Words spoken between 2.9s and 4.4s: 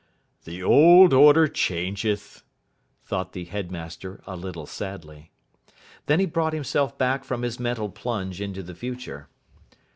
thought the headmaster a